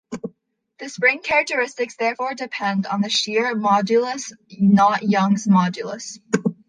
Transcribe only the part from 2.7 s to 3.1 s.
on the